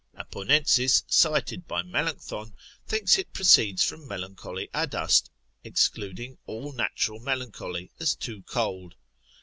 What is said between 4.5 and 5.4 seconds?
adust,